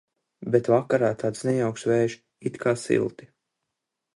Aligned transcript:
Bet 0.53 0.69
vakarā 0.73 1.11
tāds 1.25 1.45
nejauks 1.49 1.85
vējš, 1.91 2.15
it 2.51 2.59
kā 2.65 2.77
silti. 2.89 3.29